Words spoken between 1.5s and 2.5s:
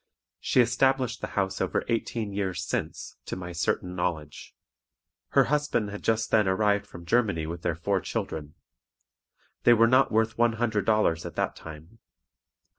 over eighteen